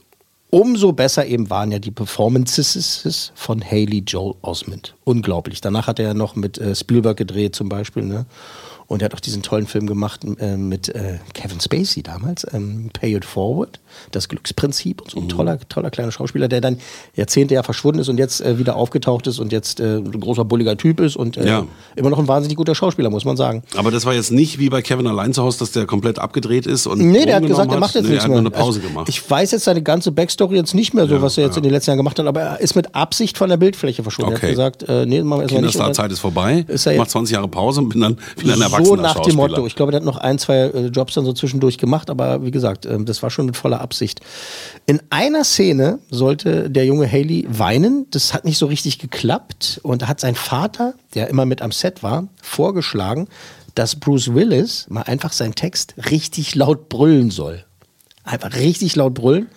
[0.51, 4.97] umso besser eben waren ja die Performances von Haley Joel Osment.
[5.05, 5.61] Unglaublich.
[5.61, 8.03] Danach hat er ja noch mit Spielberg gedreht zum Beispiel.
[8.03, 8.27] Ne?
[8.89, 10.93] Und er hat auch diesen tollen Film gemacht mit
[11.35, 13.79] Kevin Spacey damals, ähm, Pay It Forward,
[14.13, 16.79] das Glücksprinzip und so ein toller, toller kleiner Schauspieler, der dann
[17.15, 20.45] Jahrzehnte ja verschwunden ist und jetzt äh, wieder aufgetaucht ist und jetzt äh, ein großer
[20.45, 21.67] bulliger Typ ist und äh, Ja.
[21.97, 23.63] immer noch ein wahnsinnig guter Schauspieler, muss man sagen.
[23.77, 26.67] Aber das war jetzt nicht wie bei Kevin allein zu Hause, dass der komplett abgedreht
[26.67, 28.43] ist und Nee, der hat gesagt, genommen er macht jetzt nee, nichts Er hat mehr.
[28.43, 29.09] nur eine Pause Also, gemacht.
[29.09, 31.59] Ich weiß jetzt seine ganze Backstory jetzt nicht mehr so, Ja, was er jetzt ja.
[31.59, 34.33] in den letzten Jahren gemacht hat, aber er ist mit Absicht von der Bildfläche verschwunden.
[34.33, 34.47] Er Okay.
[34.47, 35.73] hat gesagt, äh, nee, machen wir erstmal nicht.
[35.73, 36.65] Kinderstarzeit ist vorbei.
[36.69, 39.03] Ist er Ich mach jetzt- 20 Jahre Pause und bin dann wieder ein so erwachsener
[39.03, 39.37] nach dem.
[39.37, 39.67] Motto.
[39.67, 42.51] Ich glaube, der hat noch ein, zwei äh, Jobs dann so zwischendurch gemacht, aber wie
[42.51, 44.21] gesagt, ähm, das war schon mit voller Absicht.
[44.87, 48.07] In einer Szene sollte der junge Haley weinen.
[48.11, 49.81] Das hat nicht so richtig geklappt.
[49.83, 53.29] Und da hat sein Vater, der immer mit am Set war, vorgeschlagen,
[53.75, 57.65] dass Bruce Willis mal einfach seinen Text richtig laut brüllen soll.
[58.25, 59.49] Einfach richtig laut brüllen,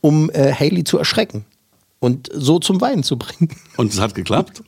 [0.00, 1.44] um äh, Haley zu erschrecken
[1.98, 3.50] und so zum Weinen zu bringen.
[3.76, 4.62] Und es hat geklappt.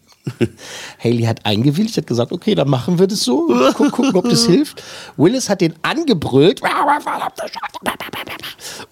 [1.02, 3.46] Haley hat eingewilligt, hat gesagt, okay, dann machen wir das so.
[3.74, 4.82] Guck, gucken, ob das hilft.
[5.16, 6.60] Willis hat den angebrüllt.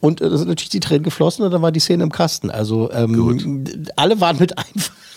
[0.01, 2.51] Und äh, da sind natürlich die Tränen geflossen und dann war die Szene im Kasten.
[2.51, 3.65] Also ähm,
[3.97, 4.55] alle waren mit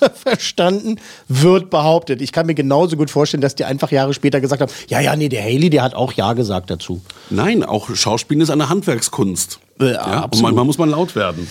[0.02, 2.22] einverstanden, wird behauptet.
[2.22, 5.16] Ich kann mir genauso gut vorstellen, dass die einfach Jahre später gesagt haben, ja, ja,
[5.16, 7.02] nee, der Haley, der hat auch Ja gesagt dazu.
[7.30, 9.60] Nein, auch Schauspielen ist eine Handwerkskunst.
[9.80, 11.48] Äh, ja, und manchmal muss man laut werden.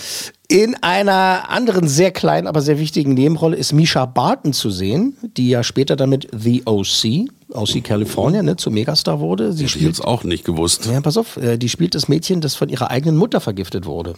[0.47, 5.49] In einer anderen sehr kleinen, aber sehr wichtigen Nebenrolle ist Misha Barton zu sehen, die
[5.49, 9.53] ja später dann mit The OC, OC California, ne, zu Megastar wurde.
[9.53, 10.85] Sie Hätte ich jetzt auch nicht gewusst.
[10.85, 14.13] Ja, pass auf, äh, die spielt das Mädchen, das von ihrer eigenen Mutter vergiftet wurde.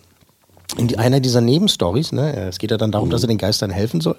[0.77, 3.37] In die, einer dieser Nebenstories, ne, äh, es geht ja dann darum, dass er den
[3.37, 4.17] Geistern helfen soll.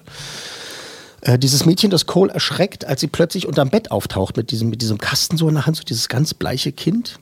[1.22, 4.82] Äh, dieses Mädchen, das Cole erschreckt, als sie plötzlich unterm Bett auftaucht mit diesem, mit
[4.82, 7.20] diesem Kasten so in der Hand, so dieses ganz bleiche Kind.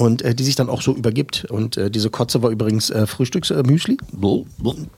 [0.00, 1.44] Und äh, die sich dann auch so übergibt.
[1.50, 3.98] Und äh, diese Kotze war übrigens äh, Frühstücksmüsli.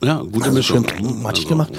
[0.01, 0.87] Ja, gute Also Mischung.
[0.87, 1.73] schön matschig Also, gemacht.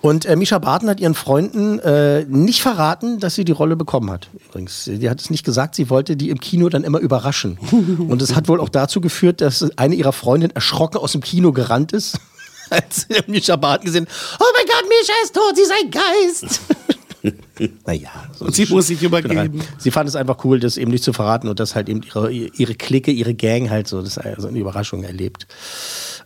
[0.00, 4.10] Und äh, Misha Barton hat ihren Freunden äh, nicht verraten, dass sie die Rolle bekommen
[4.10, 4.28] hat.
[4.48, 7.58] Übrigens, die hat es nicht gesagt, sie wollte die im Kino dann immer überraschen.
[8.08, 11.52] Und es hat wohl auch dazu geführt, dass eine ihrer Freundinnen erschrocken aus dem Kino
[11.52, 12.18] gerannt ist,
[12.70, 14.08] als sie Misha Barton gesehen
[14.40, 16.60] Oh mein Gott, Misha ist tot, sie ist ein Geist.
[17.86, 18.10] naja.
[18.38, 19.60] So Und sie muss sich übergeben.
[19.78, 22.30] Sie fand es einfach cool, das eben nicht zu verraten und dass halt eben ihre,
[22.32, 25.46] ihre Clique, ihre Gang halt so, das also eine Überraschung erlebt.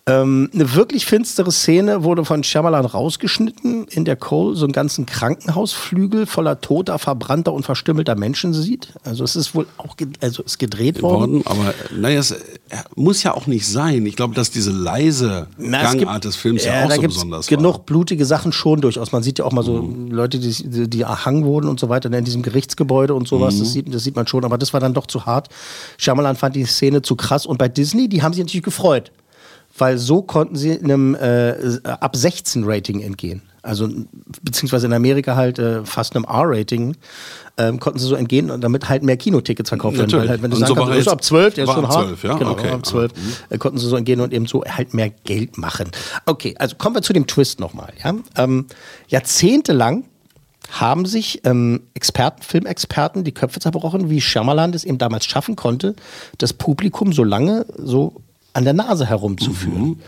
[0.06, 5.04] Ähm, eine wirklich finstere Szene wurde von Shyamalan rausgeschnitten, in der Cole so einen ganzen
[5.04, 8.88] Krankenhausflügel voller toter, verbrannter und verstümmelter Menschen sieht.
[9.04, 11.44] Also es ist wohl auch ge also ist gedreht worden.
[11.44, 11.46] worden.
[11.46, 12.34] Aber naja, es
[12.96, 14.06] muss ja auch nicht sein.
[14.06, 17.02] Ich glaube, dass diese leise Na, Gangart gibt- des Films ja, Ja, auch da so
[17.02, 19.12] besonders genug blutige Sachen schon durchaus.
[19.12, 20.10] Man sieht ja auch mal so Mhm.
[20.10, 23.54] Leute, die, die, die erhangen wurden und so weiter in diesem Gerichtsgebäude und sowas.
[23.54, 23.58] Mhm.
[23.60, 24.44] Das, sieht, das sieht man schon.
[24.44, 25.48] Aber das war dann doch zu hart.
[25.96, 27.46] Shyamalan fand die Szene zu krass.
[27.46, 29.10] Und bei Disney, die haben sich natürlich gefreut.
[29.76, 31.54] Weil so konnten sie einem äh,
[31.84, 33.42] ab 16 Rating entgehen.
[33.62, 33.88] Also
[34.42, 36.96] beziehungsweise in Amerika halt äh, fast einem R-Rating
[37.58, 40.12] ähm, konnten sie so entgehen und damit halt mehr Kinotickets verkauft werden.
[40.12, 41.86] Weil halt, wenn du Und sagen so kannst, das ist ab 12, der ist schon
[41.88, 42.06] hart.
[42.06, 42.38] 12, ja?
[42.38, 42.70] Genau, Okay.
[42.70, 43.12] ab 12
[43.50, 45.90] äh, konnten sie so entgehen und eben so halt mehr Geld machen.
[46.24, 47.92] Okay, also kommen wir zu dem Twist nochmal.
[48.02, 48.14] Ja?
[48.36, 48.66] Ähm,
[49.08, 50.04] jahrzehntelang
[50.68, 55.94] haben sich ähm, Experten, Filmexperten die Köpfe zerbrochen, wie Shyamalan das eben damals schaffen konnte,
[56.38, 60.00] das Publikum so lange so an der Nase herumzuführen.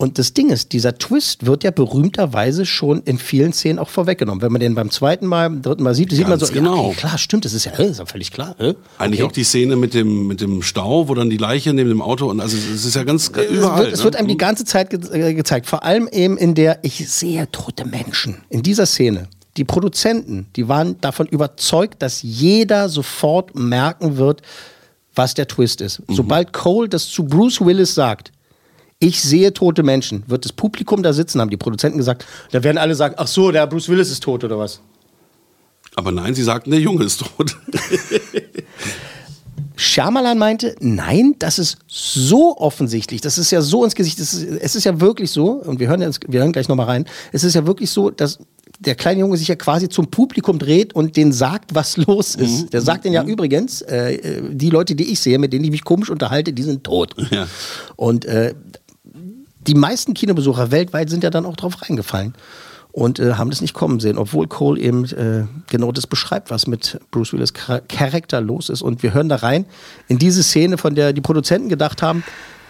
[0.00, 4.40] Und das Ding ist, dieser Twist wird ja berühmterweise schon in vielen Szenen auch vorweggenommen.
[4.42, 6.76] Wenn man den beim zweiten Mal, beim dritten Mal sieht, sieht man so, genau.
[6.76, 8.54] ja, okay, klar, stimmt, das ist ja, äh, ist ja völlig klar.
[8.60, 8.74] Äh?
[8.98, 12.00] Eigentlich auch die Szene mit dem, mit dem Stau, wo dann die Leiche neben dem
[12.00, 13.80] Auto und also es ist ja ganz Es überall.
[13.80, 14.04] wird, es ne?
[14.04, 15.66] wird einem die ganze Zeit ge äh, gezeigt.
[15.66, 18.36] Vor allem eben in der Ich sehe tote Menschen.
[18.50, 19.26] In dieser Szene.
[19.58, 24.40] Die Produzenten, die waren davon überzeugt, dass jeder sofort merken wird,
[25.16, 26.00] was der Twist ist.
[26.06, 28.30] Sobald Cole das zu Bruce Willis sagt,
[29.00, 32.78] ich sehe tote Menschen, wird das Publikum da sitzen, haben die Produzenten gesagt, da werden
[32.78, 34.80] alle sagen, ach so, der Bruce Willis ist tot oder was?
[35.96, 37.56] Aber nein, sie sagten, der Junge ist tot.
[39.74, 44.74] Shyamalan meinte, nein, das ist so offensichtlich, das ist ja so ins Gesicht, ist, es
[44.76, 47.54] ist ja wirklich so, und wir hören, jetzt, wir hören gleich nochmal rein, es ist
[47.54, 48.38] ja wirklich so, dass
[48.80, 52.72] der kleine Junge sich ja quasi zum Publikum dreht und denen sagt, was los ist.
[52.72, 55.70] Der sagt denen ja übrigens, äh, äh, die Leute, die ich sehe, mit denen ich
[55.70, 57.14] mich komisch unterhalte, die sind tot.
[57.30, 57.46] Ja.
[57.96, 58.54] Und äh,
[59.66, 62.34] die meisten Kinobesucher weltweit sind ja dann auch drauf reingefallen
[62.92, 66.66] und äh, haben das nicht kommen sehen, obwohl Cole eben äh, genau das beschreibt, was
[66.66, 68.80] mit Bruce Willis Char- Charakter los ist.
[68.82, 69.66] Und wir hören da rein
[70.08, 72.24] in diese Szene, von der die Produzenten gedacht haben,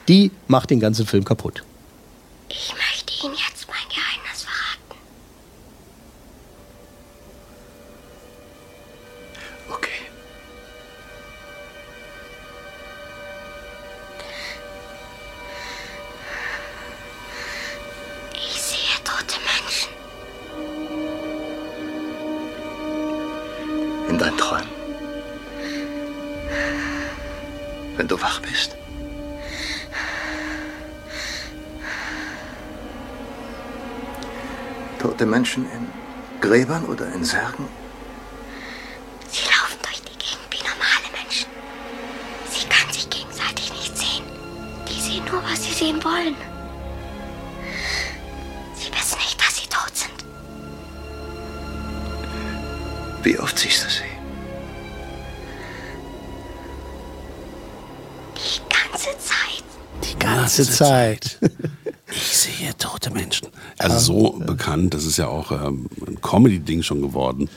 [0.08, 1.62] die macht den ganzen Film kaputt.
[2.48, 3.57] Ich möchte Ihnen jetzt
[35.18, 35.88] Tote Menschen in
[36.40, 37.66] Gräbern oder in Särgen?
[39.28, 41.48] Sie laufen durch die Gegend wie normale Menschen.
[42.48, 44.22] Sie können sich gegenseitig nicht sehen.
[44.88, 46.36] Die sehen nur, was sie sehen wollen.
[48.76, 50.24] Sie wissen nicht, dass sie tot sind.
[53.24, 54.02] Wie oft siehst du sie?
[58.36, 59.64] Die ganze Zeit.
[60.04, 61.40] Die ganze Zeit.
[62.10, 63.48] Ich sehe tote Menschen.
[63.78, 64.37] Also so
[64.68, 67.48] bekannt, das ist ja auch ähm, ein Comedy-Ding schon geworden.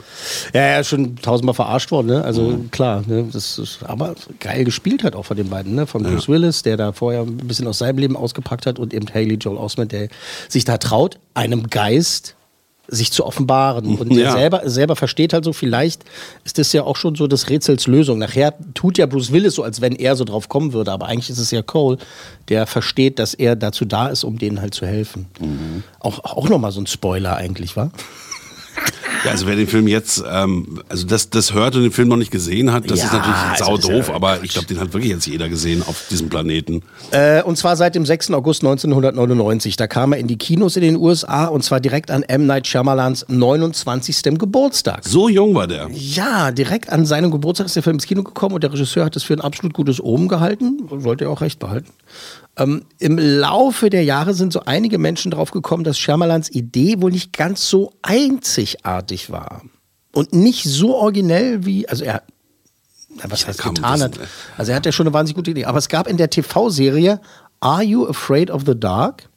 [0.53, 2.23] Ja, ja, schon tausendmal verarscht worden, ne?
[2.23, 3.27] Also klar, ne?
[3.31, 5.87] Das ist aber geil gespielt hat auch von den beiden, ne?
[5.87, 9.07] Von Bruce Willis, der da vorher ein bisschen aus seinem Leben ausgepackt hat und eben
[9.13, 10.09] Haley Joel Osment, der
[10.47, 12.35] sich da traut, einem Geist
[12.93, 13.97] sich zu offenbaren.
[13.97, 14.33] Und Ja.
[14.33, 16.03] selber, selber versteht halt so, vielleicht
[16.43, 18.19] ist das ja auch schon so des Rätsels Lösung.
[18.19, 21.29] Nachher tut ja Bruce Willis so, als wenn er so drauf kommen würde, aber eigentlich
[21.29, 21.97] ist es ja Cole,
[22.49, 25.25] der versteht, dass er dazu da ist, um denen halt zu helfen.
[25.99, 27.91] Auch, auch nochmal so ein Spoiler eigentlich, wa?
[29.25, 32.17] Ja, also wer den Film jetzt, ähm, also das, das hört und den Film noch
[32.17, 34.67] nicht gesehen hat, das Ja, ist natürlich also sau ist doof, ja aber ich glaube,
[34.67, 36.81] den hat wirklich jetzt jeder gesehen auf diesem Planeten.
[37.11, 38.31] Äh, und zwar seit dem 6.
[38.31, 39.75] August 1999.
[39.75, 42.45] Da kam er in die Kinos in den USA und zwar direkt an M.
[42.45, 44.37] Night Shyamalans 29.
[44.37, 45.01] Geburtstag.
[45.05, 45.89] So jung war der.
[45.93, 49.15] Ja, direkt an seinem Geburtstag ist der Film ins Kino gekommen und der Regisseur hat
[49.15, 50.87] es für ein absolut gutes Omen gehalten.
[50.99, 51.89] Sollte er auch recht behalten.
[52.57, 57.11] Ähm, Im Laufe der Jahre sind so einige Menschen drauf gekommen, dass Shyamalans Idee wohl
[57.11, 59.61] nicht ganz so einzigartig war.
[60.13, 62.23] Und nicht so originell wie, also er,
[63.23, 64.19] was heißt getan das- hat.
[64.57, 65.65] Also er hat ja schon eine wahnsinnig gute Idee.
[65.65, 67.21] Aber es gab in der TV-Serie
[67.61, 69.29] Are You Afraid of the Dark?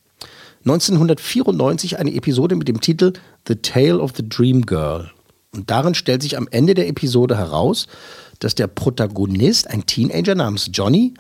[0.64, 3.12] 1994 eine Episode mit dem Titel
[3.46, 5.10] The Tale of the Dream Girl.
[5.52, 7.86] Und darin stellt sich am Ende der Episode heraus,
[8.40, 11.14] dass der Protagonist, ein Teenager namens Johnny,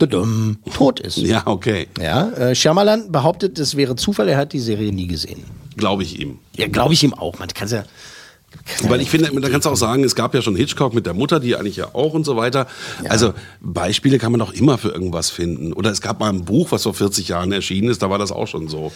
[0.00, 1.18] dudum, tot ist.
[1.18, 1.88] Ja, okay.
[2.00, 5.44] Ja, äh, Shyamalan behauptet, es wäre Zufall, er hat die Serie nie gesehen.
[5.76, 6.38] Glaube ich ihm.
[6.56, 7.38] Ja, glaube ich ihm auch.
[7.38, 7.84] Man kann ja.
[8.88, 11.14] Weil ich finde, da kannst du auch sagen, es gab ja schon Hitchcock mit der
[11.14, 12.66] Mutter, die eigentlich ja auch und so weiter.
[13.08, 15.72] Also Beispiele kann man doch immer für irgendwas finden.
[15.72, 18.32] Oder es gab mal ein Buch, was vor 40 Jahren erschienen ist, da war das
[18.32, 18.90] auch schon so.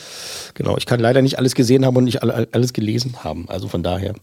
[0.55, 3.49] Genau, ich kann leider nicht alles gesehen haben und nicht alle- alles gelesen haben.
[3.49, 4.15] Also von daher.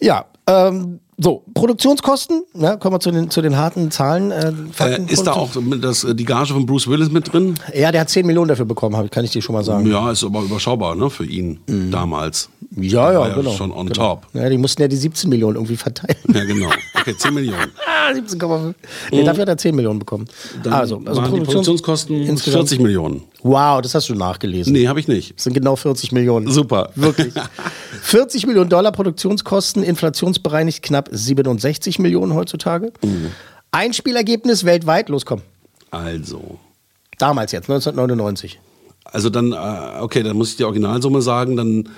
[0.00, 4.30] Ja, ähm, so, Produktionskosten, ja, kommen wir zu den, zu den harten Zahlen.
[4.30, 5.50] Äh, Äh, ist da auch
[5.80, 7.54] das, die Gage von Bruce Willis mit drin?
[7.74, 9.86] Ja, der hat 10 Millionen dafür bekommen, kann ich dir schon mal sagen.
[9.86, 12.48] Ja, ist aber überschaubar, ne, für ihn damals.
[12.76, 13.52] Ja, ja, ja genau.
[13.52, 14.16] schon on genau.
[14.16, 14.26] top.
[14.32, 16.16] Ja, die mussten ja die 17 Millionen irgendwie verteilen.
[16.32, 16.68] Ja, genau.
[17.00, 17.70] Okay, 10 Millionen.
[18.06, 18.74] Ah, 17,5.
[19.12, 20.26] Nee, dafür hat er 10 Millionen bekommen.
[20.62, 23.22] Dann also, also Produktions- Produktionskosten insgesamt- 40 Millionen.
[23.42, 24.74] Wow, das hast du nachgelesen.
[24.74, 25.36] Nee, habe ich nicht.
[25.36, 26.50] Das sind genau 40 Millionen.
[26.50, 26.90] Super.
[26.96, 27.32] Wirklich.
[28.02, 32.92] 40 Millionen Dollar Produktionskosten, inflationsbereinigt knapp 67 Millionen heutzutage.
[33.02, 33.30] Mhm.
[33.70, 35.42] Einspielergebnis weltweit, los komm.
[35.90, 36.58] Also.
[37.18, 38.60] Damals jetzt, 1999.
[39.04, 41.88] Also dann, äh, okay, dann muss ich die Originalsumme sagen, dann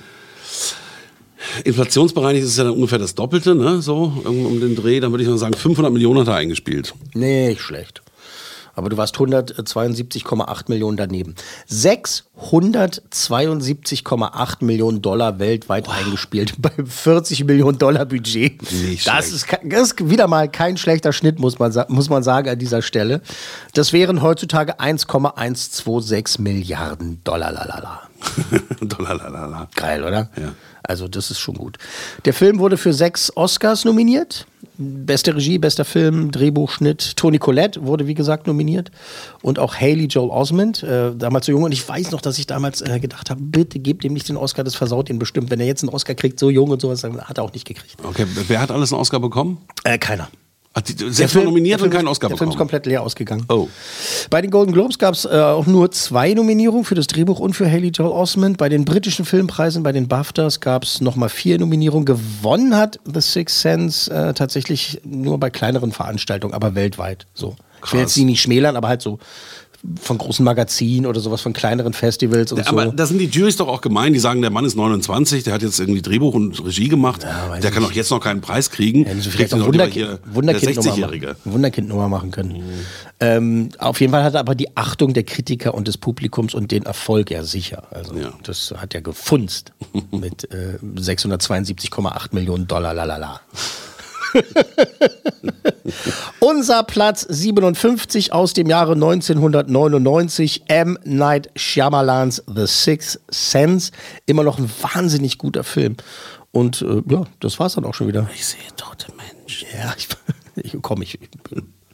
[1.65, 3.81] inflationsbereinigt ist es ja dann ungefähr das Doppelte, ne?
[3.81, 6.95] So, um, um den Dreh, dann würde ich mal sagen, 500 Millionen hat er eingespielt.
[7.15, 8.03] Nicht schlecht.
[8.77, 11.35] Aber du warst 172,8 Millionen daneben.
[11.69, 18.63] 672,8 Millionen Dollar weltweit eingespielt beim 40 Millionen Dollar Budget.
[18.71, 22.51] Nicht das ist, das ist wieder mal kein schlechter Schnitt, muss man, muss man sagen,
[22.51, 23.23] an dieser Stelle.
[23.75, 27.51] Das wären heutzutage 1,126 Milliarden Dollar.
[27.51, 28.03] Lalala.
[28.81, 29.69] Dollarlalala.
[29.75, 30.31] Geil, oder?
[30.37, 30.55] Ja.
[30.83, 31.79] Also, das ist schon gut.
[32.25, 34.47] Der Film wurde für sechs Oscars nominiert.
[34.79, 37.17] Beste Regie, bester Film, Drehbuch, Schnitt.
[37.17, 38.91] Toni Collette wurde, wie gesagt, nominiert.
[39.43, 41.63] Und auch Haley Joel Osment, äh, damals so jung.
[41.63, 44.37] Und ich weiß noch, dass ich damals äh, gedacht habe, bitte gebt ihm nicht den
[44.37, 45.51] Oscar, das versaut ihn bestimmt.
[45.51, 47.67] Wenn er jetzt einen Oscar kriegt, so jung und sowas, dann hat er auch nicht
[47.67, 47.97] gekriegt.
[48.03, 49.59] Okay, wer hat alles einen Oscar bekommen?
[49.85, 50.29] Äh, keiner.
[50.77, 50.95] Hat die,
[51.43, 52.59] nominiert der und Film keinen ist- Oscar Der Film ist bekommen?
[52.59, 53.47] komplett leer ausgegangen.
[53.49, 53.69] Oh.
[54.29, 57.55] Bei den Golden Globes gab es äh, auch nur zwei Nominierungen für das Drehbuch und
[57.55, 58.59] für Haley Joel Osment.
[58.59, 62.05] Bei den britischen Filmpreisen, bei den BAFTAs gab es nochmal vier Nominierungen.
[62.05, 67.27] Gewonnen hat The Sixth Sense äh, tatsächlich nur bei kleineren Veranstaltungen, aber weltweit.
[67.33, 67.57] So.
[67.85, 69.19] Ich will jetzt sie nicht schmälern, aber halt so
[70.01, 72.91] von großen Magazinen oder sowas, von kleineren Festivals und Aber so.
[72.93, 75.63] da sind die Juries doch auch gemein, die sagen, der Mann ist 29, der hat
[75.63, 79.05] jetzt irgendwie Drehbuch und Regie gemacht, weiß der kann doch jetzt noch keinen Preis kriegen.
[79.05, 81.37] Sie Kriegt vielleicht auch Wunderkind, Wunderkind-Nummer 60-Jährige.
[82.09, 82.63] machen, können.
[83.21, 86.71] Ähm, auf jeden Fall hat er aber die Achtung der Kritiker und des Publikums und
[86.71, 87.85] den Erfolg ja sicher.
[87.91, 88.33] Also Ja.
[88.43, 89.73] das hat er gefunzt
[90.11, 92.95] mit äh, 672,8 Millionen Dollar.
[92.95, 93.41] Lalala.
[96.41, 100.99] Unser Platz 57 aus dem Jahre 1999, M.
[101.05, 103.93] Night Shyamalans The Sixth Sense.
[104.27, 105.97] Immer noch ein wahnsinnig guter Film.
[106.53, 108.29] Und äh, ja, das war's dann auch schon wieder.
[108.35, 109.69] Ich sehe tote Menschen.
[109.77, 109.95] Ja,
[110.57, 111.19] ich, ich komm, ich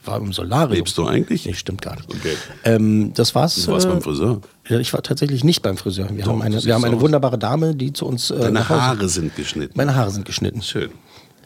[0.05, 0.73] war im Solarium.
[0.73, 1.47] Lebst du eigentlich?
[1.47, 2.13] Nee, stimmt gar nicht.
[2.13, 2.37] Okay.
[2.65, 3.55] Ähm, das war's.
[3.55, 4.41] Du warst äh, beim Friseur.
[4.69, 6.09] Ja, ich war tatsächlich nicht beim Friseur.
[6.11, 8.31] Wir Doch, haben eine, wir haben eine wunderbare Dame, die zu uns.
[8.31, 9.73] Äh, Deine Haare sind geschnitten.
[9.77, 10.63] Meine Haare sind geschnitten.
[10.63, 10.91] Schön.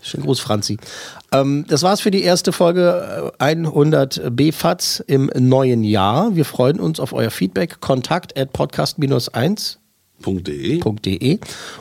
[0.07, 0.79] Schönen Gruß, Franzi.
[1.33, 6.37] Ähm, das war's für die erste Folge äh, 100 BFATS im neuen Jahr.
[6.37, 7.81] Wir freuen uns auf euer Feedback.
[7.81, 9.79] Kontakt at podcast-1
[10.25, 10.81] .de.
[10.83, 11.39] www.filmpate.de.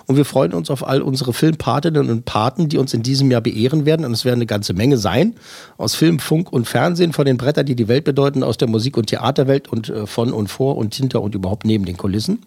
[0.07, 3.41] Und wir freuen uns auf all unsere Filmpatinnen und Paten, die uns in diesem Jahr
[3.41, 4.05] beehren werden.
[4.05, 5.35] Und es werden eine ganze Menge sein.
[5.77, 8.97] Aus Film, Funk und Fernsehen, von den Brettern, die die Welt bedeuten, aus der Musik-
[8.97, 12.41] und Theaterwelt und äh, von und vor und hinter und überhaupt neben den Kulissen.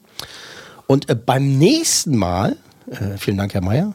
[0.87, 2.57] Und äh, beim nächsten Mal,
[2.91, 3.95] äh, vielen Dank, Herr Mayer.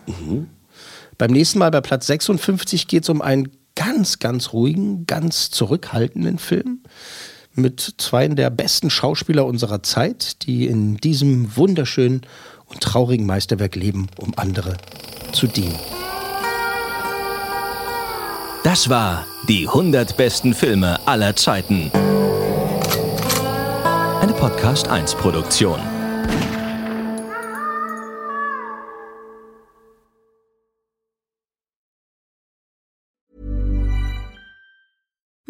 [1.23, 6.37] Beim nächsten Mal bei Platz 56 geht es um einen ganz, ganz ruhigen, ganz zurückhaltenden
[6.37, 6.81] Film
[7.55, 12.23] mit zwei der besten Schauspieler unserer Zeit, die in diesem wunderschönen
[12.65, 14.75] und traurigen Meisterwerk leben, um andere
[15.31, 15.79] zu dienen.
[18.65, 21.89] Das war die 100 besten Filme aller Zeiten.
[24.19, 25.79] Eine Podcast 1 Produktion.